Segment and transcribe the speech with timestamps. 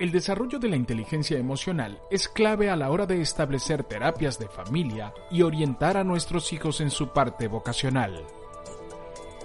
[0.00, 4.48] El desarrollo de la inteligencia emocional es clave a la hora de establecer terapias de
[4.48, 8.24] familia y orientar a nuestros hijos en su parte vocacional.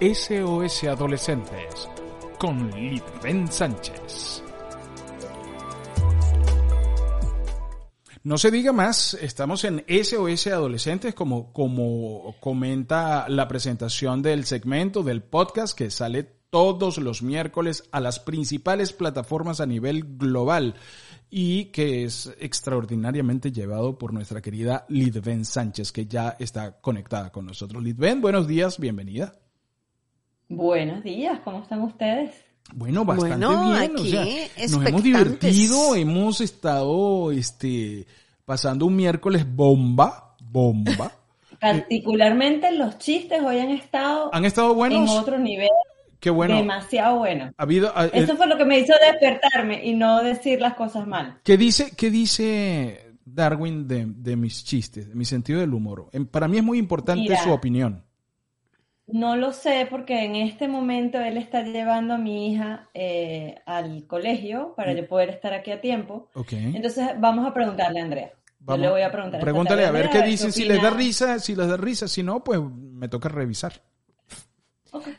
[0.00, 1.90] SOS Adolescentes
[2.38, 4.42] con Litven Sánchez.
[8.22, 15.02] No se diga más, estamos en SOS Adolescentes, como, como comenta la presentación del segmento
[15.02, 20.74] del podcast que sale todos los miércoles a las principales plataformas a nivel global
[21.28, 27.46] y que es extraordinariamente llevado por nuestra querida Lidven Sánchez, que ya está conectada con
[27.46, 27.82] nosotros.
[27.82, 29.34] Lidven, buenos días, bienvenida.
[30.48, 32.30] Buenos días, ¿cómo están ustedes?
[32.74, 34.24] Bueno, bastante bien, o sea,
[34.68, 38.06] nos hemos divertido, hemos estado este
[38.44, 41.12] pasando un miércoles bomba, bomba.
[41.60, 45.10] Particularmente los chistes hoy han estado, ¿Han estado buenos?
[45.10, 45.68] en otro nivel.
[46.20, 46.56] Qué bueno.
[46.56, 47.52] Demasiado bueno.
[47.56, 51.38] Ha habido, Eso fue lo que me hizo despertarme y no decir las cosas mal.
[51.42, 56.10] ¿Qué dice, qué dice Darwin de, mis chistes, de mi sentido del humor?
[56.30, 58.04] Para mí es muy importante su opinión.
[59.06, 64.04] No lo sé porque en este momento él está llevando a mi hija eh, al
[64.08, 66.28] colegio para yo poder estar aquí a tiempo.
[66.34, 66.72] Okay.
[66.74, 68.32] Entonces vamos a preguntarle a Andrea.
[68.66, 69.40] yo le voy a preguntar.
[69.40, 72.42] Pregúntale a ver qué dicen, si les da risa, si les da risa, si no,
[72.42, 73.80] pues me toca revisar.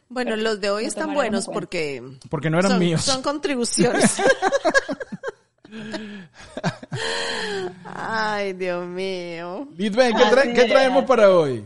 [0.10, 2.04] Bueno, los de hoy están buenos porque...
[2.30, 3.02] Porque no eran míos.
[3.02, 4.22] Son contribuciones.
[7.84, 9.68] Ay, Dios mío.
[9.76, 10.16] Litven,
[10.54, 11.66] ¿qué, traemos para hoy?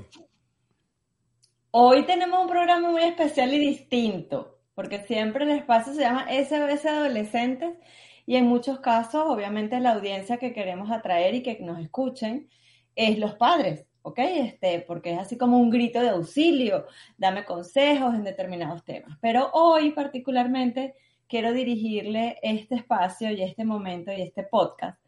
[1.71, 6.85] Hoy tenemos un programa muy especial y distinto, porque siempre el espacio se llama SOS
[6.85, 7.77] Adolescentes
[8.25, 12.49] y en muchos casos, obviamente, la audiencia que queremos atraer y que nos escuchen
[12.95, 13.85] es los padres.
[14.03, 14.19] ¿Ok?
[14.19, 16.85] Este, porque es así como un grito de auxilio,
[17.17, 19.17] dame consejos en determinados temas.
[19.21, 20.95] Pero hoy particularmente
[21.27, 24.99] quiero dirigirle este espacio y este momento y este podcast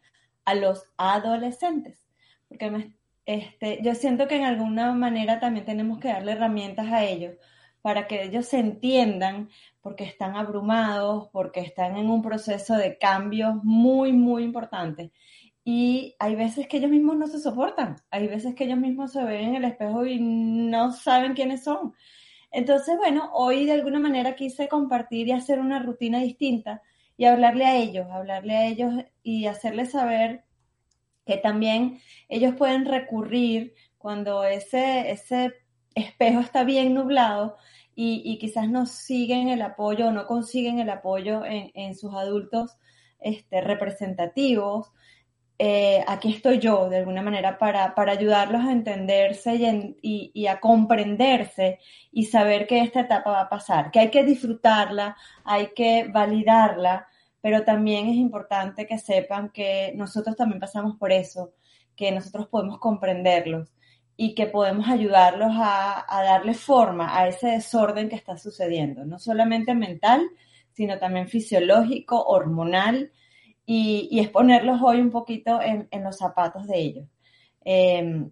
[0.44, 1.98] a los adolescentes,
[2.48, 2.92] porque
[3.26, 7.34] este, yo siento que en alguna manera también tenemos que darle herramientas a ellos
[7.80, 9.50] para que ellos se entiendan
[9.82, 15.10] porque están abrumados, porque están en un proceso de cambios muy, muy importantes
[15.64, 19.24] y hay veces que ellos mismos no se soportan, hay veces que ellos mismos se
[19.24, 21.94] ven en el espejo y no saben quiénes son.
[22.50, 26.82] Entonces, bueno, hoy de alguna manera quise compartir y hacer una rutina distinta
[27.16, 28.92] y hablarle a ellos, hablarle a ellos
[29.22, 30.44] y hacerles saber
[31.24, 35.54] que también ellos pueden recurrir cuando ese, ese
[35.94, 37.56] espejo está bien nublado
[37.96, 42.76] y, quizás no siguen el apoyo o no consiguen el apoyo en, en sus adultos
[43.20, 44.92] este, representativos
[45.58, 49.54] eh, aquí estoy yo, de alguna manera, para, para ayudarlos a entenderse
[50.02, 51.78] y, y, a comprenderse
[52.10, 57.06] y saber que esta etapa va a pasar, que hay que disfrutarla, hay que validarla,
[57.40, 61.52] pero también es importante que sepan que nosotros también pasamos por eso,
[61.94, 63.72] que nosotros podemos comprenderlos
[64.16, 69.20] y que podemos ayudarlos a, a darle forma a ese desorden que está sucediendo, no
[69.20, 70.22] solamente mental,
[70.72, 73.12] sino también fisiológico, hormonal,
[73.66, 77.08] y, es ponerlos hoy un poquito en, los zapatos de ellos.
[77.64, 78.30] Em,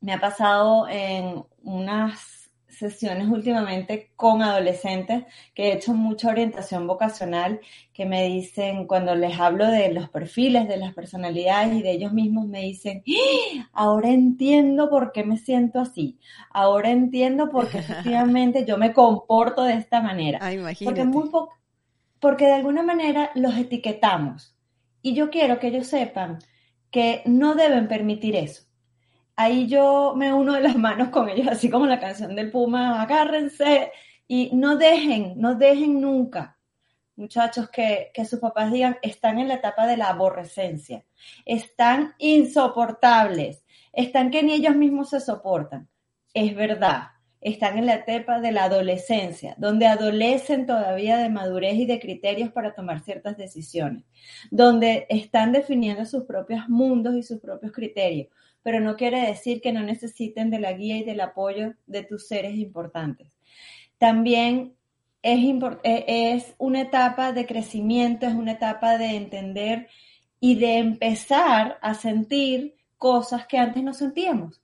[0.00, 5.24] me ha pasado en unas sesiones últimamente con adolescentes
[5.54, 7.60] que he hecho mucha orientación vocacional,
[7.92, 12.12] que me dicen, cuando les hablo de los perfiles, de las personalidades y de ellos
[12.12, 13.68] mismos, me dicen, ¡Ah!
[13.72, 16.18] ahora entiendo por qué me siento así,
[16.50, 20.40] ahora entiendo por qué efectivamente yo me comporto de esta manera.
[20.44, 20.50] Ah,
[20.84, 21.30] porque, muy
[22.20, 24.53] porque de alguna manera los etiquetamos
[25.04, 26.38] y yo quiero que ellos sepan
[26.90, 28.64] que no deben permitir eso.
[29.36, 33.02] Ahí yo me uno de las manos con ellos, así como la canción del Puma,
[33.02, 33.92] agárrense
[34.26, 36.58] y no dejen, no dejen nunca,
[37.16, 41.04] muchachos, que, que sus papás digan, están en la etapa de la aborrecencia,
[41.44, 45.86] están insoportables, están que ni ellos mismos se soportan.
[46.32, 47.08] Es verdad,
[47.44, 52.50] están en la etapa de la adolescencia, donde adolecen todavía de madurez y de criterios
[52.50, 54.02] para tomar ciertas decisiones,
[54.50, 58.28] donde están definiendo sus propios mundos y sus propios criterios,
[58.62, 62.26] pero no quiere decir que no necesiten de la guía y del apoyo de tus
[62.26, 63.28] seres importantes.
[63.98, 64.72] También
[65.20, 65.38] es,
[65.82, 69.88] e-, es una etapa de crecimiento, es una etapa de entender
[70.40, 74.63] y de empezar a sentir cosas que antes no sentíamos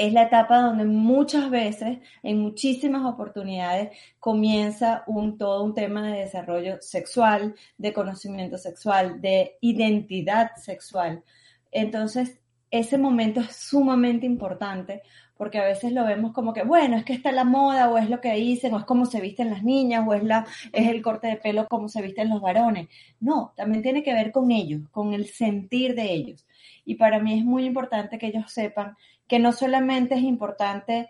[0.00, 6.20] es la etapa donde muchas veces, en muchísimas oportunidades, comienza un, todo un tema de
[6.20, 11.22] desarrollo sexual, de conocimiento sexual, de identidad sexual.
[11.70, 15.02] Entonces, ese momento es sumamente importante
[15.36, 18.10] porque a veces lo vemos como que, bueno, es que está la moda, o es
[18.10, 21.00] lo que dicen, o es cómo se visten las niñas, o es, la, es el
[21.00, 22.88] corte de pelo, como se visten los varones.
[23.20, 26.46] No, también tiene que ver con ellos, con el sentir de ellos.
[26.84, 28.96] Y para mí es muy importante que ellos sepan
[29.30, 31.08] que no solamente es importante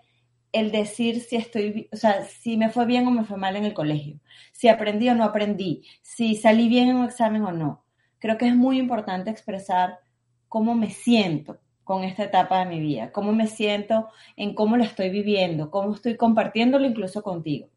[0.53, 3.65] el decir si estoy, o sea, si me fue bien o me fue mal en
[3.65, 4.21] el colegio,
[4.53, 7.83] si aprendí o no aprendí, si salí bien en un examen o no.
[8.19, 10.01] Creo que es muy importante expresar
[10.49, 14.85] cómo me siento con esta etapa de mi vida, cómo me siento en cómo lo
[14.85, 17.69] estoy viviendo, cómo estoy compartiéndolo incluso contigo.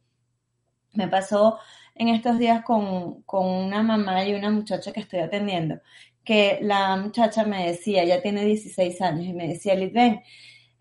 [0.91, 1.57] Me pasó
[1.95, 5.79] en estos días con, una mamá y una muchacha que estoy atendiendo,
[6.23, 9.93] que la muchacha me decía, ya tiene 16 años, y me decía, Liz,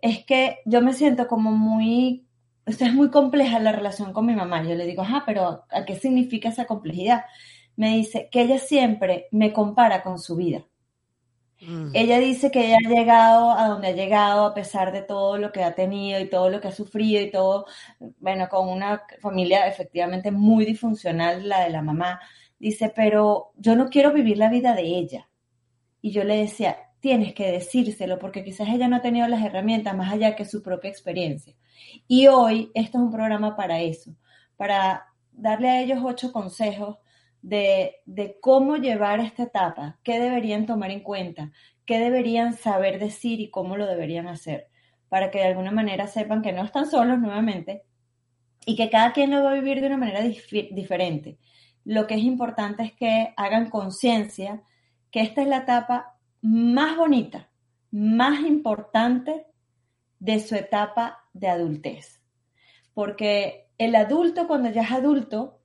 [0.01, 2.27] es que yo me siento como muy,
[2.67, 4.63] o es muy compleja la relación con mi mamá.
[4.63, 7.25] Yo le digo, ajá, pero ¿a qué significa esa complejidad?
[7.77, 10.65] Me dice que ella siempre me compara con su vida.
[11.61, 11.91] Mm.
[11.95, 15.53] Ella dice que ella ha llegado a donde ha llegado a pesar de todo lo
[15.53, 17.67] que ha tenido y todo lo que ha sufrido y todo,
[18.19, 22.21] bueno, con una familia efectivamente muy disfuncional, la de la mamá.
[22.59, 25.29] Dice, pero yo no quiero vivir la vida de ella.
[26.03, 29.97] Y yo le decía, tienes que decírselo porque quizás ella no ha tenido las herramientas
[29.97, 31.55] más allá que su propia experiencia.
[32.07, 34.15] Y hoy esto es un programa para eso,
[34.57, 36.99] para darle a ellos ocho consejos
[37.43, 38.03] de,
[38.41, 41.51] cómo llevar esta etapa, qué deberían tomar en cuenta,
[41.85, 44.69] qué deberían saber decir y cómo lo deberían hacer,
[45.09, 47.83] para que de alguna manera sepan que no están solos nuevamente
[48.65, 51.39] y que cada quien lo va a vivir de una manera diferente.
[51.85, 54.63] Lo que es importante es que hagan conciencia
[55.13, 57.51] que esta es la etapa más bonita,
[57.93, 59.47] más importante
[60.19, 62.21] de su etapa de adultez.
[62.95, 65.61] Porque el adulto, cuando ya es adulto,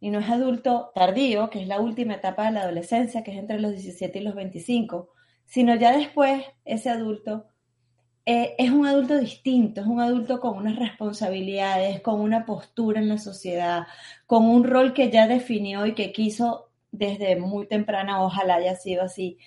[0.00, 3.38] y no es adulto tardío, que es la última etapa de la adolescencia, que es
[3.38, 5.10] entre los 17 y los 25,
[5.44, 7.46] sino ya después ese adulto
[8.24, 13.08] eh, es un adulto distinto, es un adulto con unas responsabilidades, con una postura en
[13.08, 13.86] la sociedad,
[14.26, 19.02] con un rol que ya definió y que quiso desde muy temprana, ojalá haya sido
[19.02, 19.38] así,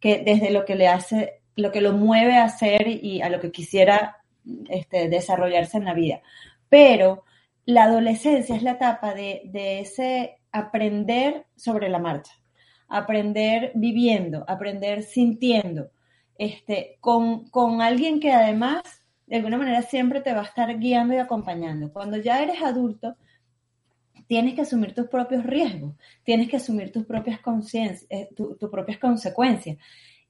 [0.00, 3.40] que desde lo que le hace, lo que lo mueve a hacer y a lo
[3.40, 4.22] que quisiera
[4.70, 6.22] este, desarrollarse en la vida.
[6.68, 7.24] Pero
[7.66, 9.50] la adolescencia es la etapa de,
[9.80, 12.32] ese aprender sobre la marcha,
[12.88, 15.90] aprender viviendo, aprender sintiendo,
[16.38, 18.82] este, con, con alguien que además
[19.26, 21.92] de alguna manera siempre te va a estar guiando y acompañando.
[21.92, 23.16] Cuando ya eres adulto,
[24.26, 27.40] tienes que asumir tus propios riesgos, tienes que asumir tus propias,
[28.10, 29.78] eh, tus propias consecuencias.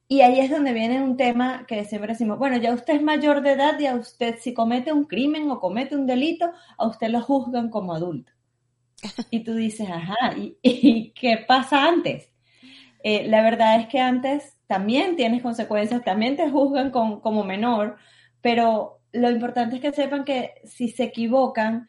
[0.07, 3.41] Y ahí es donde viene un tema que siempre decimos, bueno, ya usted es mayor
[3.41, 7.07] de edad y a usted si comete un crimen o comete un delito, a usted
[7.07, 8.31] lo juzgan como adulto.
[9.31, 12.29] Y tú dices, ajá, ¿y, qué pasa antes?
[13.03, 17.97] Eh, la verdad es que antes también tienes consecuencias, también te juzgan como menor,
[18.41, 21.87] pero lo importante es que sepan que si se equivocan,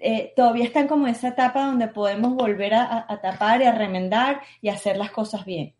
[0.00, 4.40] eh, todavía están como en esa etapa donde podemos volver a tapar y a remendar
[4.60, 5.74] y hacer las cosas bien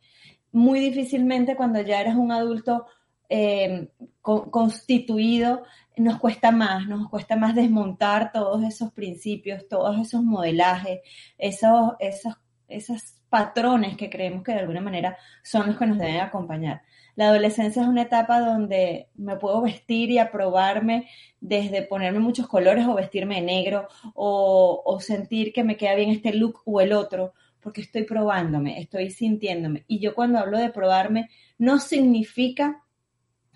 [0.53, 2.87] muy difícilmente cuando ya eres un adulto
[3.29, 3.89] eh,
[4.23, 5.65] constituido,
[5.97, 11.01] nos cuesta más, nos cuesta más desmontar todos esos principios, todos esos modelajes,
[11.37, 12.35] esos, esos,
[12.69, 16.83] esos patrones que creemos que de alguna manera son los que nos deben acompañar.
[17.19, 21.09] La adolescencia es una etapa donde me puedo vestir y aprobarme
[21.41, 26.11] desde ponerme muchos colores o vestirme de negro o, o sentir que me queda bien
[26.11, 29.85] este look o el otro porque estoy probándome, estoy sintiéndome.
[29.89, 31.29] Y yo cuando hablo de probarme,
[31.59, 32.85] no significa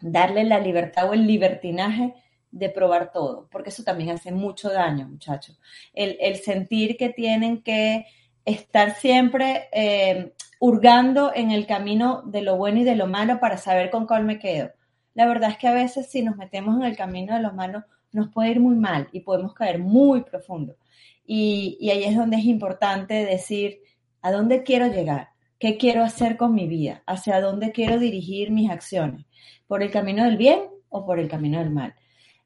[0.00, 2.14] darle la libertad o el libertinaje
[2.50, 5.60] de probar todo, porque eso también hace mucho daño, muchachos.
[5.94, 8.06] El, sentir que tienen que
[8.44, 13.56] estar siempre eh, hurgando en el camino de lo bueno y de lo malo para
[13.56, 14.70] saber con cuál me quedo.
[15.14, 17.84] La verdad es que a veces si nos metemos en el camino de lo malo,
[18.12, 20.76] nos puede ir muy mal y podemos caer muy profundo.
[21.24, 23.80] Y, y ahí es donde es importante decir,
[24.22, 25.30] ¿A dónde quiero llegar?
[25.58, 27.02] ¿Qué quiero hacer con mi vida?
[27.06, 29.26] ¿Hacia dónde quiero dirigir mis acciones?
[29.66, 31.94] ¿Por el camino del bien o por el camino del mal?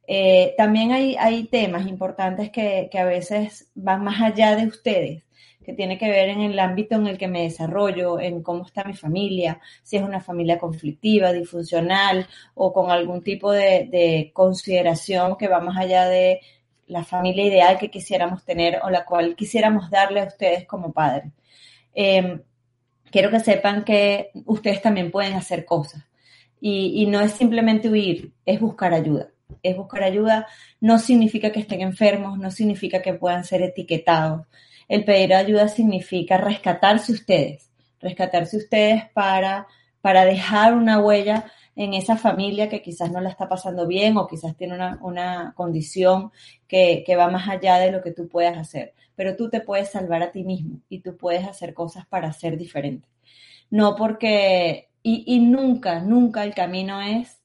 [0.08, 5.23] Eh, también hay, hay, temas importantes que, a veces van más allá de ustedes,
[5.66, 8.85] que tiene que ver en el ámbito en el que me desarrollo, en cómo está
[8.85, 15.37] mi familia, si es una familia conflictiva, disfuncional o con algún tipo de, de consideración
[15.37, 16.40] que va más allá de
[16.87, 21.32] la familia ideal que quisiéramos tener o la cual quisiéramos darle a ustedes como padres.
[21.94, 22.42] Em,
[23.11, 26.04] quiero que sepan que ustedes también pueden hacer cosas.
[26.61, 29.28] Y, no es simplemente huir, es buscar ayuda.
[29.62, 30.46] Es buscar ayuda,
[30.80, 34.46] no significa que estén enfermos, no significa que puedan ser etiquetados.
[34.88, 39.66] El pedir ayuda significa rescatarse ustedes, rescatarse ustedes para,
[40.00, 44.26] para dejar una huella en esa familia que quizás no la está pasando bien o
[44.26, 46.31] quizás tiene una, condición
[46.66, 48.95] que, que va más allá de lo que tú puedas hacer.
[49.14, 52.57] Pero tú te puedes salvar a ti mismo y tú puedes hacer cosas para ser
[52.57, 53.09] diferente.
[53.71, 57.43] No porque, y, y nunca, nunca el camino es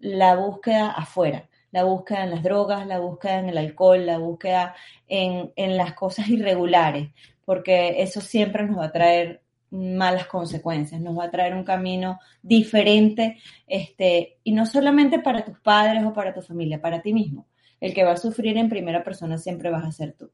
[0.00, 4.76] la búsqueda afuera la búsqueda en las drogas, la búsqueda en el alcohol, la búsqueda
[5.08, 7.10] en, en, las cosas irregulares,
[7.44, 12.20] porque eso siempre nos va a traer malas consecuencias, nos va a traer un camino
[12.40, 17.48] diferente, este, y no solamente para tus padres o para tu familia, para ti mismo.
[17.80, 20.30] El que va a sufrir en primera persona siempre vas a ser tú.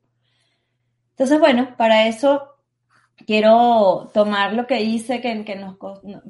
[1.12, 2.49] Entonces, bueno, para eso
[3.26, 5.76] quiero tomar lo que hice, que, que nos,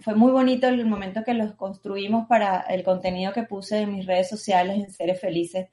[0.00, 4.06] fue muy bonito el momento que los construimos para el contenido que puse en mis
[4.06, 5.68] redes sociales en Seres Felices,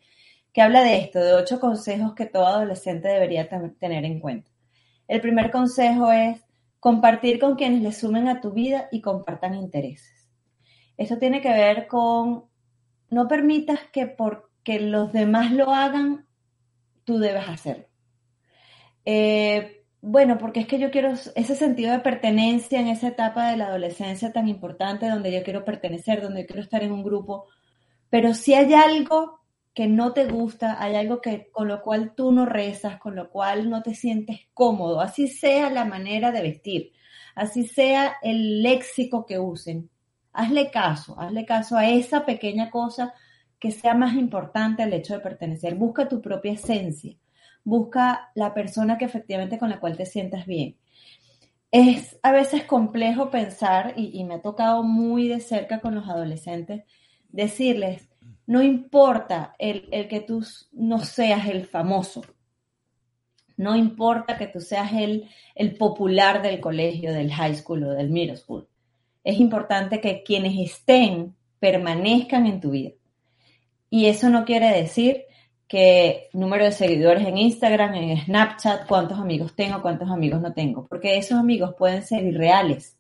[0.54, 3.48] que habla de esto, de ocho consejos que todo adolescente debería
[3.80, 4.50] tener en cuenta.
[5.08, 6.42] El primer consejo es
[6.80, 10.30] compartir con quienes le sumen a tu vida y compartan intereses.
[10.98, 12.46] Esto tiene que ver con
[13.10, 16.28] no permitas que porque los demás lo hagan,
[17.04, 17.86] tú debes hacerlo.
[19.06, 19.77] Eh,
[20.10, 23.68] bueno, porque es que yo quiero ese sentido de pertenencia en esa etapa de la
[23.68, 27.48] adolescencia tan importante donde yo quiero pertenecer, donde yo quiero estar en un grupo,
[28.10, 29.42] pero si hay algo
[29.74, 33.30] que no te gusta, hay algo que con lo cual tú no rezas, con lo
[33.30, 36.94] cual no te sientes cómodo, así sea la manera de vestir,
[37.36, 39.90] así sea el léxico que usen,
[40.32, 43.14] hazle caso, hazle caso a esa pequeña cosa
[43.60, 47.18] que sea más importante el hecho de pertenecer, busca tu propia esencia
[47.68, 50.78] busca la persona que efectivamente con la cual te sientas bien.
[51.70, 56.86] Es a veces complejo pensar, y, me ha tocado muy de cerca con los adolescentes,
[57.28, 58.08] decirles,
[58.46, 62.24] no importa el, que tú no seas el famoso,
[63.58, 68.10] no importa que tú seas el, el popular del colegio, del high school o del
[68.10, 68.66] middle school.
[69.26, 72.92] Es importante que quienes estén permanezcan en tu vida.
[73.90, 75.27] Y eso no quiere decir
[75.68, 80.88] que número de seguidores en Instagram, en Snapchat, cuántos amigos tengo, cuántos amigos no tengo,
[80.88, 82.98] porque esos amigos pueden ser irreales.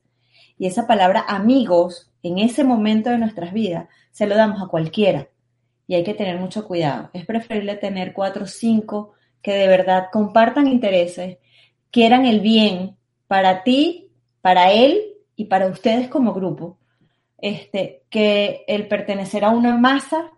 [0.58, 5.30] Y esa palabra amigos, en ese momento de nuestras vidas, se lo damos a cualquiera.
[5.88, 7.10] Y hay que tener mucho cuidado.
[7.14, 11.38] Es preferible tener cuatro o cinco que de verdad compartan intereses,
[11.92, 12.98] quieran el bien
[13.28, 16.78] para ti, para él y para ustedes como grupo,
[17.38, 20.32] este, que el pertenecer a una masa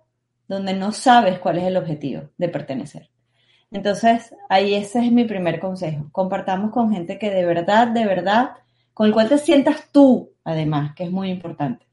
[0.49, 3.09] donde no sabes cuál es el objetivo de pertenecer.
[3.71, 6.09] Entonces, ahí ese es mi primer consejo.
[6.11, 8.53] Compartamos con gente que de verdad, de verdad,
[8.95, 11.85] con el cual te sientas tú, además, que es muy importante.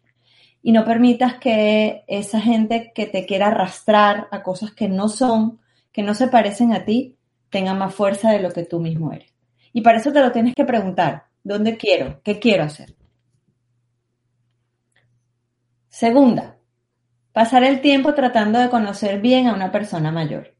[0.62, 5.60] Y no permitas que esa gente que te quiera arrastrar a cosas que no son,
[5.92, 7.18] que no se parecen a ti,
[7.50, 9.32] tenga más fuerza de lo que tú mismo eres.
[9.74, 12.22] Y para eso te lo tienes que preguntar, ¿dónde quiero?
[12.24, 12.96] ¿Qué quiero hacer?
[15.90, 16.56] Segunda,
[17.36, 20.54] Pasar el tiempo tratando de conocer bien a una persona mayor.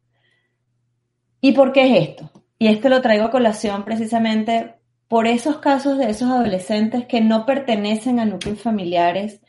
[1.41, 2.31] ¿Y por qué es esto?
[2.59, 4.75] Y esto lo traigo a colación precisamente
[5.09, 9.41] por esos casos de esos adolescentes que no pertenecen a núcleos familiares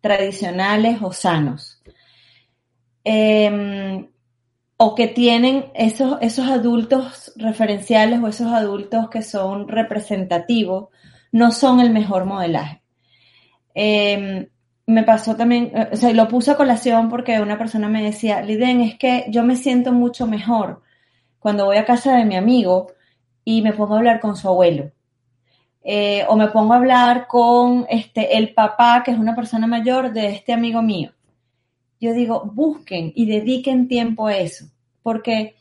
[0.00, 1.82] tradicionales o sanos.
[3.02, 4.08] Em,
[4.76, 10.90] o que tienen esos, esos adultos referenciales o esos adultos que son representativos,
[11.32, 12.84] no son el mejor modelaje.
[13.74, 14.46] Em,
[14.92, 18.42] me pasó también, eh, o sea, lo puse a colación porque una persona me decía,
[18.42, 20.82] Liden, es que yo me siento mucho mejor
[21.38, 22.92] cuando voy a casa de mi amigo
[23.44, 24.92] y me pongo a hablar con su abuelo.
[25.84, 30.12] Eh, o me pongo a hablar con este, el papá, que es una persona mayor
[30.12, 31.10] de este amigo mío.
[32.00, 34.66] Yo digo, busquen y dediquen tiempo a eso,
[35.02, 35.56] porque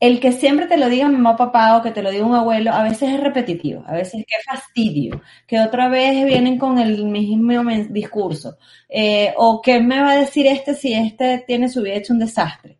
[0.00, 2.72] el que siempre te lo diga mamá papá o que te lo diga un abuelo,
[2.72, 7.62] a veces es repetitivo, a veces qué fastidio, que otra vez vienen con el mismo
[7.90, 8.56] discurso,
[8.88, 12.18] eh, o qué me va a decir este si este tiene su vida hecho un
[12.18, 12.78] desastre.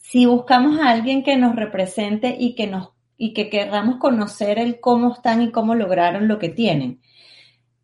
[0.00, 4.80] Si buscamos a alguien que nos represente y que nos y que querramos conocer el
[4.80, 7.00] cómo están y cómo lograron lo que tienen,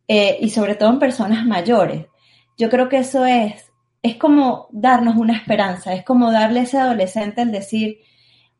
[0.09, 2.07] eh, y sobre todo en personas mayores,
[2.57, 3.70] yo creo que eso es
[4.03, 7.99] es como darnos una esperanza, es como darle a ese adolescente el decir,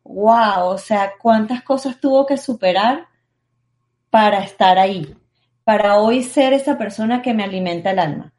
[0.03, 3.07] wow, o sea, cuántas cosas tuvo que superar
[4.09, 5.15] para estar ahí,
[5.63, 8.33] para hoy ser esa persona que me alimenta el alma.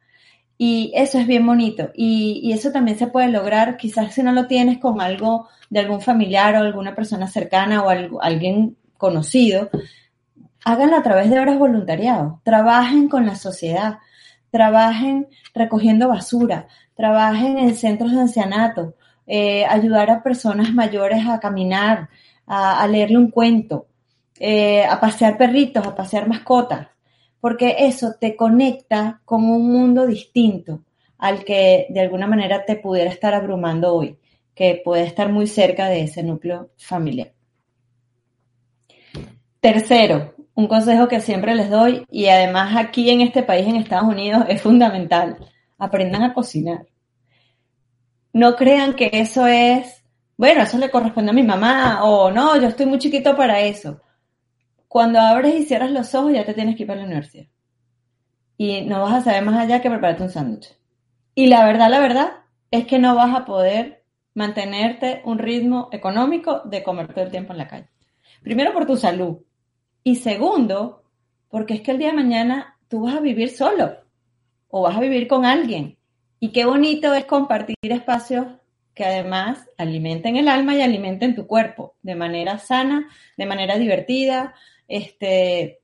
[0.57, 1.89] Y eso es bien bonito.
[1.95, 6.01] Y, eso también se puede lograr, quizás si no lo tienes con algo de algún
[6.01, 7.89] familiar o alguna persona cercana o
[8.21, 9.69] alguien conocido,
[10.63, 12.39] háganlo a través de horas voluntariado.
[12.43, 13.97] Trabajen con la sociedad,
[14.51, 18.95] trabajen recogiendo basura, trabajen en centros de ancianato,
[19.25, 22.09] eh, ayudar a personas mayores a caminar,
[22.45, 23.87] a, leerle un cuento,
[24.39, 26.87] eh, a pasear perritos, a pasear mascotas,
[27.39, 30.83] porque eso te conecta con un mundo distinto
[31.17, 34.17] al que de alguna manera te pudiera estar abrumando hoy,
[34.53, 37.31] que puede estar muy cerca de ese núcleo familiar.
[39.61, 44.09] Tercero, un consejo que siempre les doy y además aquí en este país, en Estados
[44.09, 45.37] Unidos, es fundamental.
[45.83, 46.87] Aprendan a cocinar.
[48.31, 50.05] No crean que eso es,
[50.37, 53.99] bueno, eso le corresponde a mi mamá o no, yo estoy muy chiquito para eso.
[54.87, 57.47] Cuando abres y cierras los ojos ya te tienes que ir para la universidad.
[58.55, 60.73] Y no vas a saber más allá que prepararte un sándwich.
[61.35, 62.31] Y la verdad, la verdad,
[62.71, 67.51] es que no vas a poder mantenerte un ritmo económico de comer todo el tiempo
[67.51, 67.89] en la calle.
[68.41, 69.39] Primero por tu salud.
[70.01, 71.03] Y segundo,
[71.49, 74.02] porque es que el día de mañana tú vas a vivir solo
[74.75, 75.97] o vas a vivir con alguien.
[76.39, 78.47] Y qué bonito es compartir espacios
[78.95, 84.55] que además alimenten el alma y alimenten tu cuerpo de manera sana, de manera divertida,
[84.87, 85.79] este,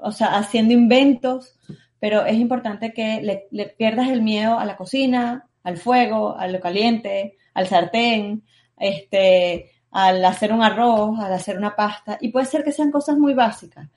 [0.00, 1.58] o sea, haciendo inventos,
[1.98, 6.60] pero es importante que le, pierdas el miedo a la cocina, al fuego, a lo
[6.60, 8.44] caliente, al sartén,
[8.76, 13.18] este, al hacer un arroz, al hacer una pasta, y puede ser que sean cosas
[13.18, 13.88] muy básicas,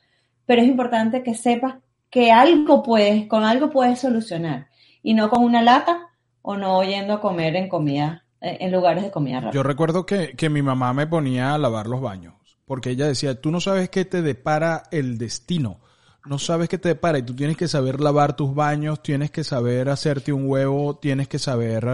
[0.48, 1.75] pero es importante que sepas
[2.11, 4.67] que algo puedes, con algo puedes solucionar,
[5.01, 6.09] y no con una lata
[6.43, 9.53] o no yendo a comer en comida, en lugares de comida rápida.
[9.53, 13.39] Yo recuerdo que, que mi mamá me ponía a lavar los baños, porque ella decía,
[13.39, 15.79] tú no sabes qué te depara el destino
[16.25, 19.43] no sabes qué te depara y tú tienes que saber lavar tus baños, tienes que
[19.43, 21.87] saber hacerte un huevo, tienes que saber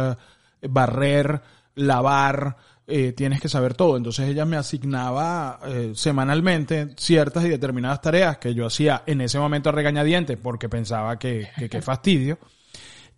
[0.62, 1.41] eh, barrer,
[1.75, 2.57] lavar,
[2.89, 3.98] eh, tienes que saber todo.
[3.98, 9.38] Entonces ella me asignaba eh, semanalmente ciertas y determinadas tareas que yo hacía en ese
[9.39, 12.39] momento a regañadientes porque pensaba que, que, fastidio.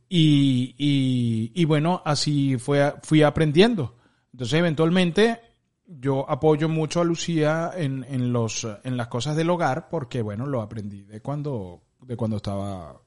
[0.10, 3.96] Y, y, y, bueno, así fue, fui aprendiendo.
[4.34, 5.40] Entonces eventualmente
[5.86, 10.48] yo apoyo mucho a Lucía en, en, los, en las cosas del hogar porque, bueno,
[10.48, 13.00] lo aprendí de cuando, de cuando estaba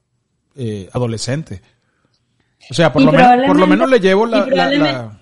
[0.55, 1.61] eh, adolescente.
[2.69, 5.19] O sea, por lo, menos, por lo menos le llevo la...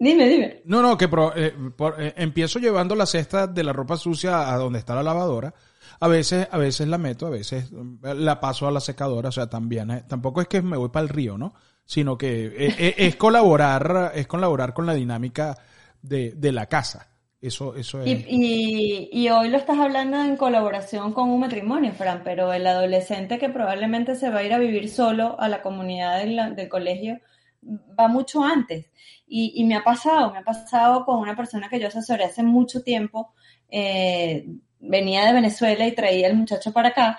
[0.00, 0.62] Dime, dime.
[0.64, 1.04] No, no, que
[1.36, 1.54] eh,
[1.98, 5.54] eh, empiezo llevando la cesta de la ropa sucia a donde está la lavadora.
[6.00, 7.70] A veces, a veces la meto, a veces
[8.02, 11.10] la paso a la secadora, o sea, también, tampoco es que me voy para el
[11.10, 11.52] río, ¿no?
[11.84, 15.58] Sino que es colaborar, es colaborar con la dinámica
[16.00, 17.08] de, la casa.
[17.40, 18.24] Eso, eso es.
[18.26, 23.50] Y, hoy lo estás hablando en colaboración con un matrimonio, Fran, pero el adolescente que
[23.50, 27.20] probablemente se va a ir a vivir solo a la comunidad del, colegio
[27.62, 28.90] va mucho antes.
[29.26, 32.82] Y, me ha pasado, me ha pasado con una persona que yo asesoré hace mucho
[32.82, 33.32] tiempo,
[33.68, 34.44] eh,
[34.80, 37.18] venía de Venezuela y traía el muchacho para acá,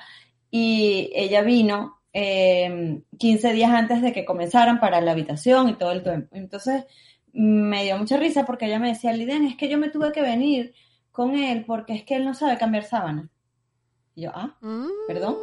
[0.49, 5.93] y ella vino 15 eh, días antes de que comenzaran para la habitación y todo
[5.93, 6.35] el tiempo.
[6.35, 6.83] Entonces,
[7.31, 10.21] me dio mucha risa porque ella me decía, Liden, es que yo me tuve que
[10.21, 10.73] venir
[11.11, 13.29] con él porque es que él no sabe cambiar sábana.
[14.15, 15.37] Y yo, ah, mm, perdón.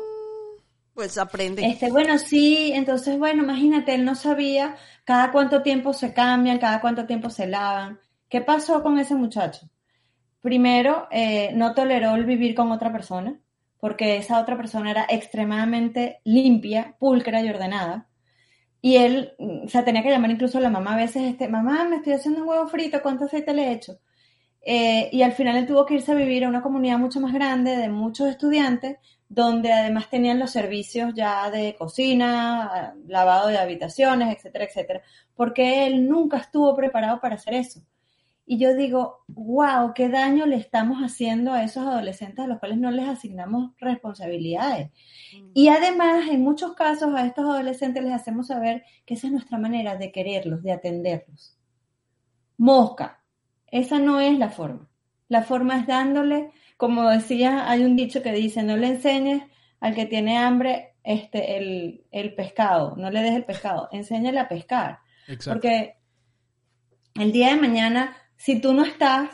[0.99, 1.65] Pues aprende.
[1.65, 6.81] Este, bueno, sí, entonces, bueno, imagínate, él no sabía cada cuánto tiempo se cambian, cada
[6.81, 8.01] cuánto tiempo se lavan.
[8.29, 9.71] ¿Qué pasó con ese muchacho?
[10.41, 13.39] Primero, eh, no toleró el vivir con otra persona,
[13.79, 18.09] porque esa otra persona era extremadamente limpia, pulcra y ordenada.
[18.83, 21.47] Y él, mm, o sea, tenía que llamar incluso a la mamá a veces, este,
[21.47, 24.01] mamá, me estoy haciendo un huevo frito, ¿cuánto aceite le he hecho?
[24.63, 27.33] Eh, y al final él tuvo que irse a vivir a una comunidad mucho más
[27.33, 28.97] grande de muchos estudiantes,
[29.29, 35.03] donde además tenían los servicios ya de cocina, lavado de habitaciones, etcétera, etcétera,
[35.35, 37.81] porque él nunca estuvo preparado para hacer eso.
[38.51, 42.79] Y yo digo, wow, qué daño le estamos haciendo a esos adolescentes a los cuales
[42.79, 44.91] no les asignamos responsabilidades.
[45.35, 45.51] Mm.
[45.53, 49.59] Y además, en muchos casos, a estos adolescentes les hacemos saber que esa es nuestra
[49.59, 51.59] manera de quererlos, de atenderlos.
[52.57, 53.23] Mosca,
[53.67, 54.89] esa no es la forma.
[55.29, 59.43] La forma es dándole, como decía, hay un dicho que dice, no le enseñes
[59.81, 64.49] al que tiene hambre este, el, el pescado, no le des el pescado, enséñale a
[64.49, 65.01] pescar.
[65.45, 65.97] Porque
[67.15, 69.31] el día de mañana si tú no estás,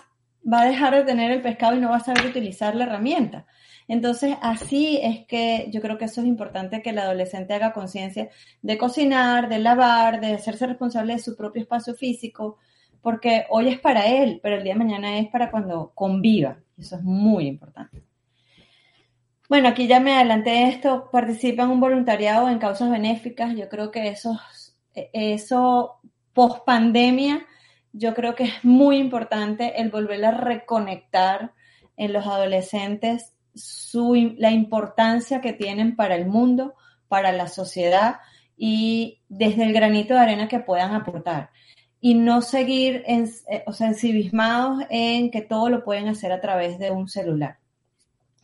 [0.51, 3.47] va a dejar de tener el pescado y no va a saber utilizar la herramienta.
[3.87, 8.31] Entonces, así es que yo creo que eso es importante que el adolescente haga conciencia
[8.63, 12.59] de cocinar, de lavar, de hacerse responsable de su propio espacio físico,
[13.05, 16.57] porque hoy es para él, pero el día de mañana es para cuando conviva.
[16.77, 18.03] Eso es muy importante.
[19.49, 23.55] Bueno, aquí ya me adelanté esto, participa en un voluntariado en causas benéficas.
[23.55, 24.41] Yo creo que eso,
[25.13, 26.01] eso
[26.33, 27.47] post pandemia
[27.97, 31.53] yo creo que es muy importante el volver a reconectar
[31.97, 36.75] en los adolescentes su, la importancia que tienen para el mundo,
[37.07, 38.17] para la sociedad
[38.57, 41.51] y desde el granito de arena que puedan aportar.
[42.07, 43.95] Y no seguir en, eh, sea,
[44.91, 47.57] en que todo lo pueden hacer a través de un celular.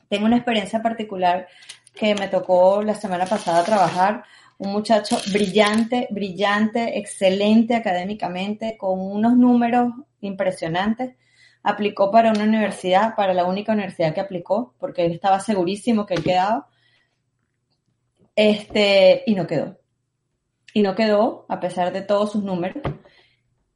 [0.09, 1.47] Tengo una experiencia particular
[1.95, 4.25] que me tocó la semana pasada trabajar,
[4.57, 9.93] un muchacho brillante, brillante, excelente académicamente, con unos números
[10.23, 11.15] impresionantes.
[11.63, 16.15] Aplicó para una universidad, para la única universidad que aplicó, porque él estaba segurísimo que
[16.15, 16.67] él quedaba.
[18.35, 19.79] Este, y no quedó.
[20.73, 22.83] Y no quedó, a pesar de todos sus números.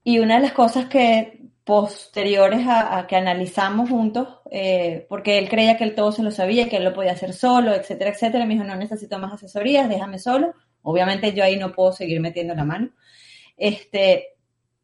[0.05, 5.79] Y una de las cosas que posteriores a, que analizamos juntos, eh, porque él creía
[5.79, 8.45] que él todo se lo sabía, que él lo podía hacer solo, etcétera, etcétera.
[8.45, 10.53] Me dijo, no necesito más asesorías, déjame solo.
[10.83, 12.91] Obviamente yo ahí no puedo seguir metiendo la mano.
[13.57, 14.35] Este,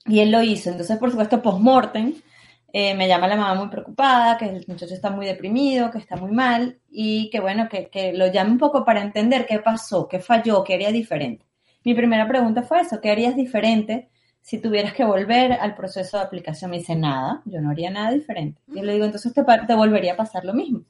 [0.06, 0.70] y él lo hizo.
[0.70, 2.14] Entonces, por supuesto, post-mortem,
[2.72, 6.16] eh, me llama la mamá muy preocupada, que el muchacho está muy deprimido, que está
[6.16, 10.09] muy mal, y que bueno, que, que lo llame un poco para entender qué pasó,
[10.09, 11.44] qué falló, qué haría diferente.
[11.85, 14.09] Mi primera pregunta fue eso, ¿qué harías diferente
[14.42, 16.70] si tuvieras que volver al proceso de aplicación?
[16.70, 18.61] Me dice, nada, yo no haría nada diferente.
[18.68, 20.85] Y le digo, entonces te, te volvería a pasar lo mismo.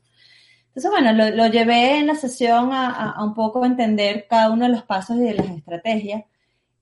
[0.75, 4.85] Entonces, bueno, lo, llevé en la sesión a, un poco entender cada uno de los
[4.85, 6.25] pasos y de las estrategias.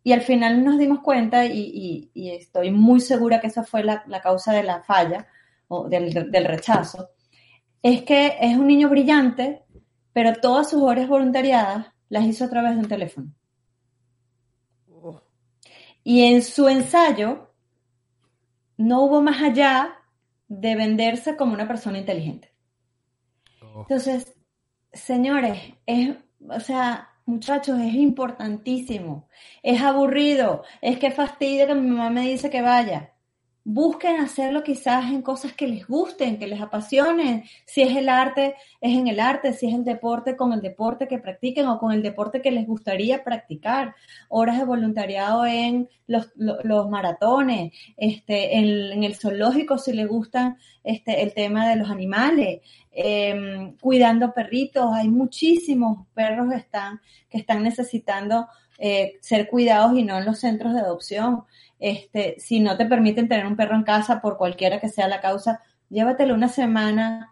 [0.05, 4.53] Y al final nos dimos cuenta, y, estoy muy segura que esa fue la, causa
[4.53, 5.27] de la falla
[5.69, 6.13] o del,
[6.45, 7.11] rechazo,
[7.83, 9.63] es que es un niño brillante,
[10.13, 13.33] pero todas sus horas voluntariadas las hizo a través de un teléfono.
[16.09, 16.11] Oh.
[16.11, 17.51] Y en su ensayo
[18.79, 19.95] no hubo más allá
[20.49, 22.53] de venderse como una persona inteligente.
[23.61, 24.35] Entonces,
[24.93, 26.17] señores, es,
[26.49, 29.29] o sea, muchachos, es importantísimo.
[29.63, 33.13] Es aburrido, es que fastidia que mi mamá me dice que vaya
[33.71, 37.45] busquen hacerlo quizás en cosas que les gusten, que les apasionen.
[37.67, 39.53] Si es el arte, es en el arte.
[39.53, 42.67] Si es el deporte, con el deporte que practiquen o con el deporte que les
[42.67, 43.95] gustaría practicar.
[44.31, 46.31] Horas de voluntariado en los,
[46.89, 53.77] maratones, este, en, el zoológico si les gusta este, el tema de los animales, em,
[53.77, 54.95] cuidando perritos.
[54.95, 60.39] Hay muchísimos perros que están, que están necesitando eh, ser cuidados y no en los
[60.39, 61.45] centros de adopción.
[61.79, 65.21] Este, si no te permiten tener un perro en casa por cualquiera que sea la
[65.21, 67.31] causa, llévatelo una semana,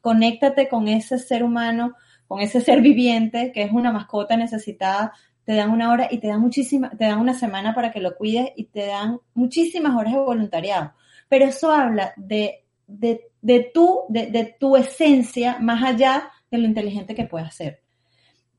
[0.00, 1.94] conéctate con ese ser humano,
[2.26, 5.12] con ese ser viviente que es una mascota necesitada,
[5.44, 8.16] te dan una hora y te dan muchísima, te dan una semana para que lo
[8.16, 10.92] cuides y te dan muchísimas horas de voluntariado.
[11.28, 16.66] Pero eso habla de, de, de tu, de, de tu esencia más allá de lo
[16.66, 17.80] inteligente que puedas ser.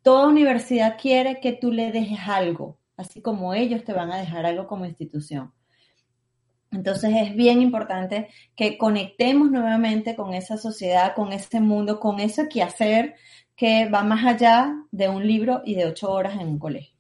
[0.02, 4.46] Toda universidad quiere que tú le dejes algo, así como ellos te van a dejar
[4.46, 5.54] algo como institución.
[6.72, 12.50] Entonces es bien importante que conectemos nuevamente con esa sociedad, con ese mundo, con ese
[12.50, 13.16] quehacer
[13.56, 16.97] que va más allá de un libro y de ocho horas en un colegio.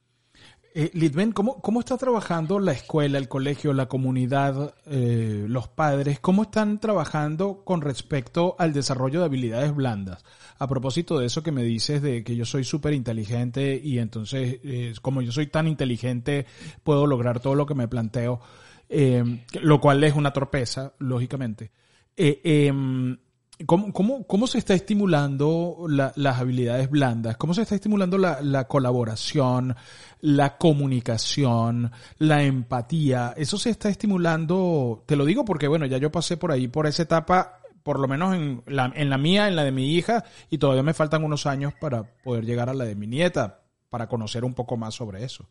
[0.79, 6.19] Eh, Litven, ¿cómo, ¿cómo, está trabajando la escuela, el colegio, la comunidad, eh, los padres?
[6.19, 10.23] ¿Cómo están trabajando con respecto al desarrollo de habilidades blandas?
[10.59, 14.59] A propósito de eso que me dices de que yo soy súper inteligente y entonces,
[14.63, 16.45] eh, como yo soy tan inteligente,
[16.83, 18.39] puedo lograr todo lo que me planteo,
[18.87, 21.71] eh, lo cual es una torpeza, lógicamente.
[22.15, 23.17] Em,
[23.65, 27.37] ¿Cómo, cómo, cómo se está estimulando las habilidades blandas?
[27.37, 29.75] ¿Cómo se está estimulando la, la, colaboración,
[30.21, 33.33] la comunicación, la empatía?
[33.35, 36.85] Eso se está estimulando, te lo digo porque, bueno, ya yo pasé por ahí, por
[36.85, 40.23] esa etapa, por lo menos en la, en la mía, en la de mi hija,
[40.51, 44.07] y todavía me faltan unos años para poder llegar a la de mi nieta, para
[44.07, 45.47] conocer un poco más sobre eso.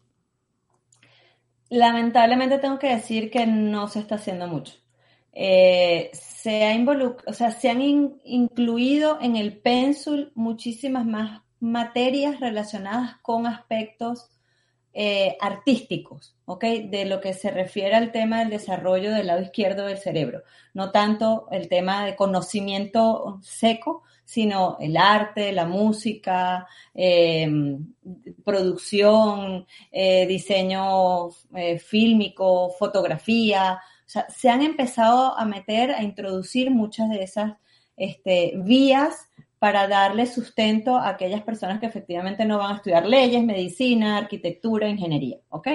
[1.71, 4.75] Lamentablemente tengo que decir que no se está haciendo mucho.
[5.39, 6.75] Eh, se, ha
[7.27, 14.31] o sea, se han incluido en el pénsul muchísimas más materias relacionadas con aspectos
[14.95, 16.33] eh, artísticos.
[16.47, 20.43] De lo que se refiere al tema del desarrollo del lado izquierdo del cerebro.
[20.73, 27.95] No tanto el tema de conocimiento seco, sino el arte, la música, em,
[28.43, 31.31] producción, eh, diseño
[31.79, 37.55] fílmico, fotografía, o sea, se han empezado a meter, a introducir muchas de esas
[37.97, 43.43] este, vías para darle sustento a aquellas personas que efectivamente no van a estudiar leyes,
[43.43, 45.69] medicina, arquitectura, ingeniería, ¿ok?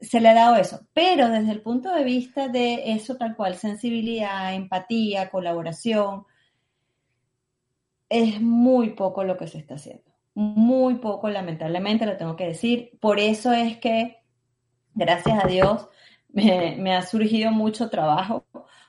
[0.00, 3.54] Se le ha dado eso, pero desde el punto de vista de eso tal cual,
[3.54, 6.26] sensibilidad, empatía, colaboración,
[8.10, 10.10] es muy poco lo que se está haciendo.
[10.34, 12.98] Muy poco, lamentablemente, lo tengo que decir.
[13.00, 14.18] Por eso es que,
[14.94, 15.88] gracias a Dios,
[16.32, 18.44] me, ha surgido mucho trabajo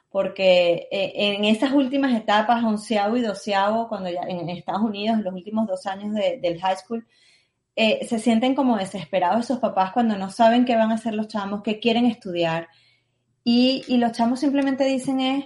[0.10, 5.34] porque eh, en esas últimas etapas, onceavo y doceavo, cuando ya en Estados Unidos, los
[5.34, 7.08] últimos dos años del high school,
[7.78, 11.30] eh, se sienten como desesperados esos papás cuando no saben qué van a hacer los
[11.30, 12.68] chamos, qué quieren estudiar.
[13.44, 15.46] Y, y los chamos simplemente dicen es,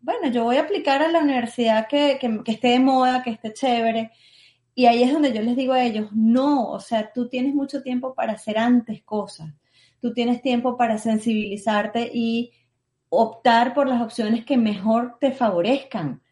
[0.00, 3.52] bueno, yo voy a aplicar a la universidad que, que esté de moda, que esté
[3.52, 4.12] chévere.
[4.72, 7.82] Y ahí es donde yo les digo a ellos, no, o sea, tú tienes mucho
[7.82, 9.52] tiempo para hacer antes cosas,
[10.00, 12.52] tú tienes tiempo para sensibilizarte y
[13.08, 16.22] optar por las opciones que mejor te favorezcan.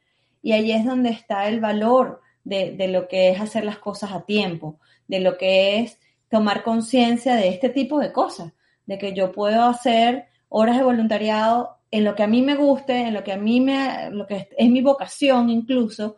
[0.43, 4.13] Y ahí es donde está el valor de, de lo que es hacer las cosas
[4.13, 5.99] a tiempo, de lo que es
[6.29, 8.53] tomar conciencia de este tipo de cosas,
[8.87, 13.03] de que yo puedo hacer horas de voluntariado en lo que a mí me guste,
[13.03, 16.17] en lo que a mí me, lo que es mi vocación incluso,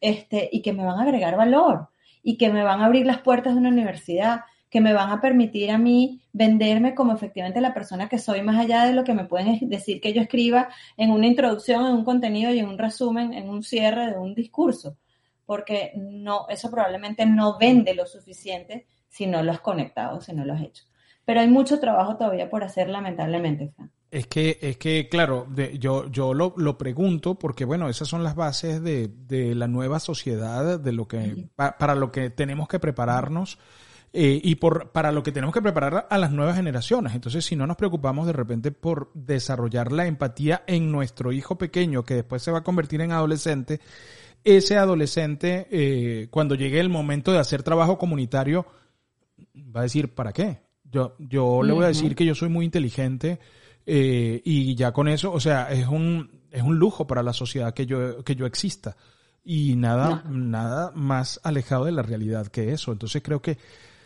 [0.00, 1.90] este, y que me van a agregar valor
[2.22, 5.20] y que me van a abrir las puertas de una universidad, que me van a
[5.20, 9.14] permitir a mí venderme como efectivamente la persona que soy, más allá de lo que
[9.14, 12.78] me pueden decir que yo escriba en una introducción, en un contenido y en un
[12.78, 14.96] resumen, en un cierre de un discurso,
[15.44, 20.44] porque no, eso probablemente no vende lo suficiente si no lo has conectado, si no
[20.44, 20.84] lo has hecho.
[21.24, 23.72] Pero hay mucho trabajo todavía por hacer, lamentablemente,
[24.10, 28.36] Es que, es que claro, yo, yo lo, lo, pregunto porque, bueno, esas son las
[28.36, 33.58] bases de, de la nueva sociedad, de lo que, para lo que tenemos que prepararnos.
[34.12, 37.14] Eh, y por, para lo que tenemos que preparar a las nuevas generaciones.
[37.14, 42.04] Entonces, si no nos preocupamos de repente por desarrollar la empatía en nuestro hijo pequeño,
[42.04, 43.80] que después se va a convertir en adolescente,
[44.42, 48.66] ese adolescente, eh, cuando llegue el momento de hacer trabajo comunitario,
[49.56, 50.58] va a decir, ¿para qué?
[50.82, 53.38] Yo, yo le voy a decir que yo soy muy inteligente
[53.86, 57.72] eh, y ya con eso, o sea, es un, es un lujo para la sociedad
[57.74, 58.96] que yo, que yo exista.
[59.44, 62.92] Y nada, nada más alejado de la realidad que eso.
[62.92, 63.56] Entonces creo que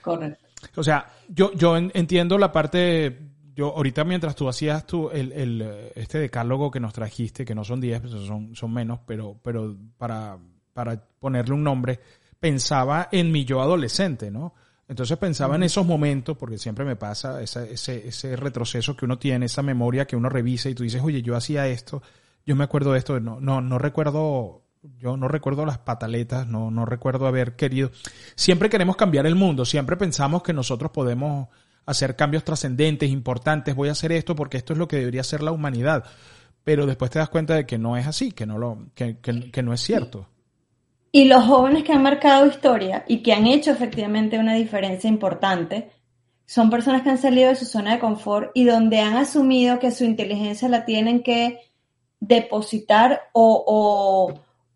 [0.04, 0.44] Correcto.
[0.76, 3.18] O sea, yo, yo entiendo la parte,
[3.54, 7.64] yo ahorita mientras tú hacías tu, el, el, este decálogo que nos trajiste, que no
[7.64, 10.38] son 10, pues son, son menos, pero, pero para,
[10.72, 12.00] para ponerle un nombre,
[12.38, 14.54] pensaba en mi yo adolescente, ¿no?
[14.86, 19.18] Entonces pensaba en esos momentos, porque siempre me pasa ese, ese, ese retroceso que uno
[19.18, 22.02] tiene, esa memoria que uno revisa y tú dices, oye, yo hacía esto,
[22.44, 24.63] yo me acuerdo de esto, no, no, no recuerdo
[24.98, 27.90] yo no recuerdo las pataletas, no, no recuerdo haber querido.
[28.34, 31.48] Siempre queremos cambiar el mundo, siempre pensamos que nosotros podemos
[31.86, 35.42] hacer cambios trascendentes, importantes, voy a hacer esto porque esto es lo que debería ser
[35.42, 36.04] la humanidad.
[36.64, 39.62] Pero después te das cuenta de que no es así, que no, lo, que, que,
[39.62, 40.26] no es cierto.
[41.12, 45.90] Y los jóvenes que han marcado historia y que han hecho efectivamente una diferencia importante
[46.46, 49.90] son personas que han salido de su zona de confort y donde han asumido que
[49.90, 51.60] su inteligencia la tienen que
[52.20, 54.34] depositar o,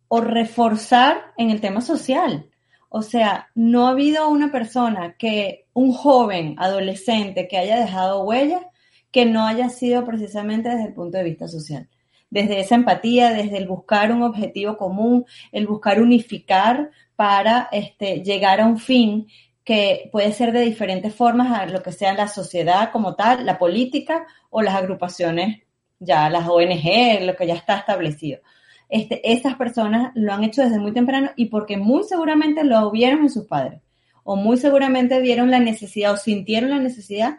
[0.08, 2.50] o reforzar en el tema social.
[2.88, 8.68] O sea, no ha habido una persona que, un joven, adolescente, que haya dejado huella
[9.10, 11.88] que no haya sido precisamente desde el punto de vista social.
[12.30, 18.60] Desde esa empatía, desde el buscar un objetivo común, el buscar unificar para este, llegar
[18.60, 19.26] a un fin
[19.64, 23.58] que puede ser de diferentes formas a lo que sea la sociedad como tal, la
[23.58, 25.62] política o las agrupaciones,
[25.98, 28.40] ya las ONG, lo que ya está establecido
[28.88, 33.20] este, esas personas lo han hecho desde muy temprano y porque muy seguramente lo vieron
[33.20, 33.82] en sus padres
[34.24, 37.38] o muy seguramente vieron la necesidad o sintieron la necesidad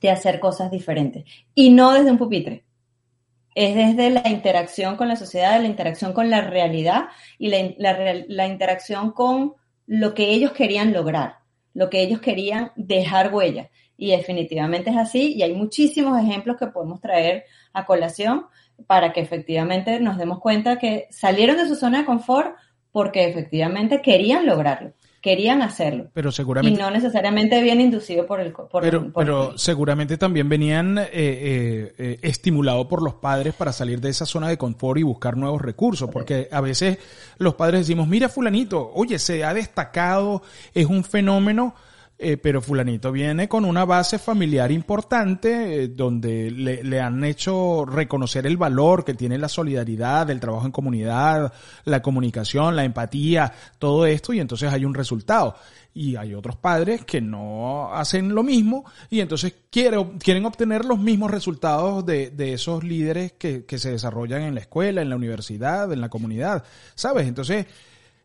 [0.00, 2.64] de hacer cosas diferentes y no desde un pupitre.
[3.54, 8.46] Es desde la interacción con la sociedad, la interacción con la realidad y la, la
[8.46, 9.52] interacción con
[9.86, 11.36] lo que ellos querían lograr,
[11.74, 13.70] lo que ellos querían dejar huella.
[13.98, 18.46] Y definitivamente es así y hay muchísimos ejemplos que podemos traer a colación
[18.86, 22.56] para que efectivamente nos demos cuenta que salieron de su zona de confort
[22.92, 24.92] porque efectivamente querían lograrlo,
[25.22, 26.10] querían hacerlo.
[26.12, 26.78] Pero seguramente.
[26.78, 28.52] Y no necesariamente bien inducido por el.
[28.52, 34.00] Por, pero pero seguramente también venían eh, eh, eh, estimulados por los padres para salir
[34.00, 36.10] de esa zona de confort y buscar nuevos recursos.
[36.10, 36.98] Porque a veces
[37.38, 40.42] los padres decimos: Mira, Fulanito, oye, se ha destacado,
[40.74, 41.74] es un fenómeno
[42.24, 48.46] eh, pero fulanito viene con una base familiar importante eh, donde le, han hecho reconocer
[48.46, 51.52] el valor que tiene la solidaridad, el trabajo en comunidad,
[51.84, 55.56] la comunicación, la empatía, todo esto y entonces hay un resultado.
[55.94, 61.00] Y hay otros padres que no hacen lo mismo y entonces quieren, quieren obtener los
[61.00, 65.16] mismos resultados de, de esos líderes que, que se desarrollan en la escuela, en la
[65.16, 67.26] universidad, en la comunidad, ¿sabes?
[67.26, 67.66] Entonces,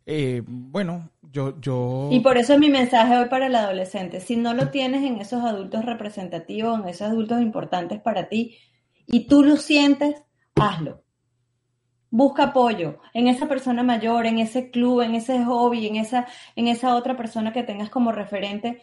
[0.10, 2.08] eh, bueno, yo, yo...
[2.10, 4.22] Y por eso es mi mensaje hoy para el adolescente.
[4.22, 8.58] Si no lo tienes en esos adultos representativos, en esos adultos importantes para ti,
[9.06, 10.24] y tú lo sientes,
[10.56, 11.04] hazlo.
[12.10, 16.70] Busca apoyo en esa persona mayor, en ese club, en ese hobby, en esa, en
[16.70, 18.82] esa otra persona que tengas como referente.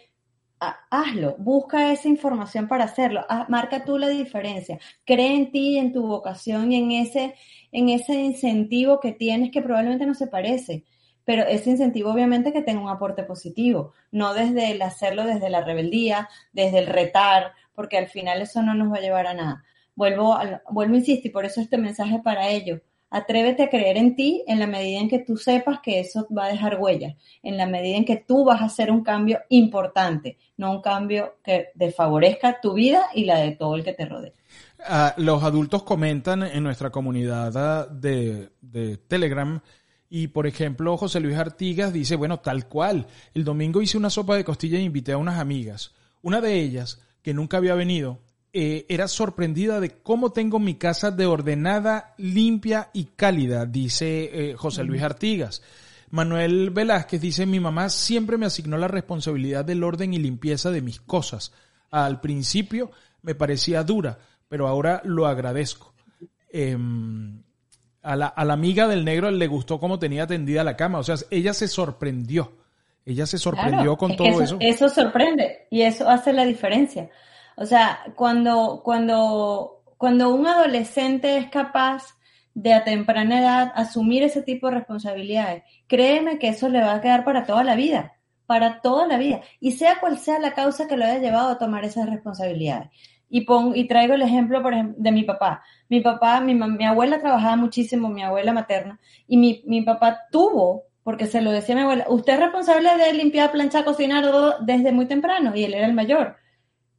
[0.91, 6.07] Hazlo, busca esa información para hacerlo, marca tú la diferencia, cree en ti, en tu
[6.07, 7.35] vocación y en ese,
[7.73, 10.85] en ese incentivo que tienes que probablemente no se parece,
[11.25, 15.65] pero ese incentivo obviamente que tenga un aporte positivo, no desde el hacerlo desde la
[15.65, 19.65] rebeldía, desde el retar, porque al final eso no nos va a llevar a nada.
[19.95, 22.81] vuelvo, a, vuelvo, insisto, y por eso este mensaje para ellos.
[23.11, 26.47] Atrévete a creer en ti en la medida en que tú sepas que eso va
[26.47, 30.37] a dejar huella, en la medida en que tú vas a hacer un cambio importante,
[30.57, 34.33] no un cambio que desfavorezca tu vida y la de todo el que te rodea.
[34.81, 39.61] Ah, los adultos comentan en nuestra comunidad ah, de, de Telegram
[40.17, 44.37] y por ejemplo, José Luis Artigas dice, bueno, tal cual, el domingo hice una sopa
[44.37, 45.93] de costilla e invité a unas amigas.
[46.23, 48.21] Una de ellas, que nunca había venido,
[48.53, 54.55] eh, era sorprendida de cómo tengo mi casa de ordenada, limpia y cálida, dice eh,
[54.55, 55.63] José Luis Artigas.
[56.11, 60.81] Manuel Velázquez dice, mi mamá siempre me asignó la responsabilidad del orden y limpieza de
[60.81, 61.51] mis cosas.
[61.91, 65.93] Al principio me parecía dura, pero ahora lo agradezco.
[66.53, 67.43] Em,
[68.05, 71.03] a, la, a la amiga del negro le gustó cómo tenía tendida la cama, o
[71.03, 72.53] sea, ella se sorprendió.
[73.07, 74.57] Ella se sorprendió con todo eso, eso.
[74.61, 77.11] Eso sorprende y eso hace la diferencia.
[77.57, 82.17] O sea, cuando, cuando, cuando un adolescente es capaz
[82.55, 87.01] de a temprana edad asumir ese tipo de responsabilidades, créeme que eso le va a
[87.01, 88.15] quedar para toda la vida,
[88.47, 91.59] para toda la vida, y sea cual sea la causa que lo haya llevado a
[91.59, 92.91] tomar esas responsabilidades.
[93.29, 95.63] Y, pongo, y traigo el ejemplo, por ejemplo, de mi papá.
[95.89, 100.85] Mi papá, mi, mi abuela trabajaba muchísimo, mi abuela materna, y mi, mi papá tuvo,
[101.03, 104.25] porque se lo decía mi abuela, usted es responsable de limpiar, planchar, cocinar
[104.61, 106.37] desde muy temprano, y él era el mayor.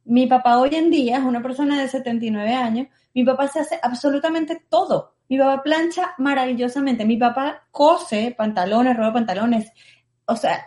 [0.06, 2.86] Mi papá hoy en día es una persona de 79 años.
[3.12, 5.16] Mi papá se hace absolutamente todo.
[5.28, 7.04] Mi papá plancha maravillosamente.
[7.04, 9.72] Mi papá cose pantalones, roba pantalones.
[10.26, 10.64] O sea,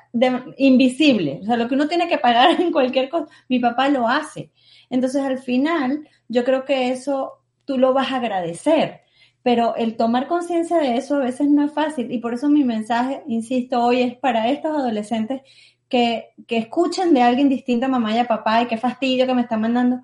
[0.58, 1.40] invisible.
[1.42, 4.52] O sea, lo que uno tiene que pagar en cualquier cosa, mi papá lo hace.
[4.90, 7.39] Entonces, al final, yo creo que eso
[7.70, 9.02] tú lo vas a agradecer.
[9.44, 12.12] Pero el tomar conciencia de eso a veces no es fácil.
[12.12, 15.44] Y por eso mi mensaje, insisto, hoy es para estos adolescentes
[15.88, 19.44] que, escuchen de alguien distinto a mamá y a papá y qué fastidio que me
[19.44, 20.02] están mandando.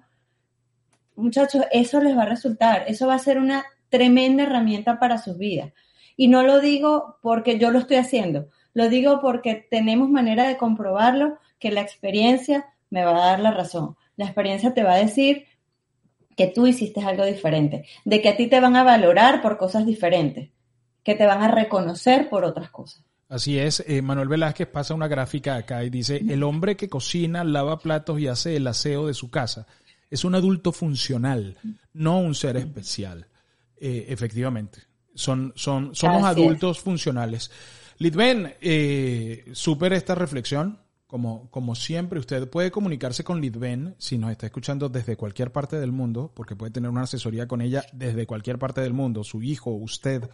[1.15, 5.35] Muchachos, eso les va a resultar, eso va a ser una tremenda herramienta para sus
[5.35, 5.73] vidas.
[6.15, 10.57] Y no lo digo porque yo lo estoy haciendo, lo digo porque tenemos manera de
[10.57, 13.95] comprobarlo, que la experiencia me va a dar la razón.
[14.17, 15.47] La experiencia te va a decir
[16.35, 19.85] que tú hiciste algo diferente, de que a ti te van a valorar por cosas
[19.85, 20.49] diferentes,
[21.03, 23.03] que te van a reconocer por otras cosas.
[23.27, 27.43] Así es, eh, Manuel Velázquez pasa una gráfica acá y dice, el hombre que cocina,
[27.43, 29.65] lava platos y hace el aseo de su casa
[30.09, 31.57] es un adulto funcional,
[31.93, 33.27] no un ser especial.
[33.77, 34.79] Eh, efectivamente,
[35.13, 37.51] son, son, somos adultos funcionales.
[37.97, 40.79] Litven, eh, súper esta reflexión.
[41.15, 45.79] Como, como siempre, usted puede comunicarse con Litven si nos está escuchando desde cualquier parte
[45.79, 49.41] del mundo, porque puede tener una asesoría con ella desde cualquier parte del mundo, su
[49.41, 50.29] hijo, usted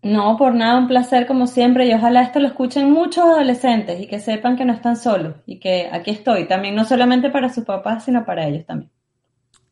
[0.02, 4.06] No, por nada, un placer como siempre y ojalá esto lo escuchen muchos adolescentes y
[4.06, 7.64] que sepan que no están solos y que aquí estoy también, no solamente para sus
[7.64, 8.90] papás, sino para ellos también.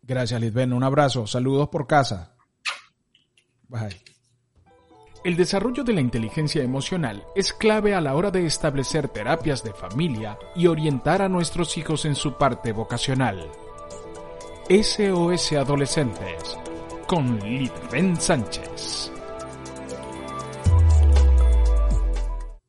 [0.03, 0.73] Gracias, Lisbeth.
[0.73, 1.27] Un abrazo.
[1.27, 2.35] Saludos por casa.
[3.69, 3.97] Bye.
[5.25, 9.73] El desarrollo de la inteligencia emocional es clave a la hora de establecer terapias de
[9.73, 13.51] familia y orientar a nuestros hijos en su parte vocacional.
[14.71, 16.59] SOS Adolescentes
[17.07, 19.13] con Litven Sánchez.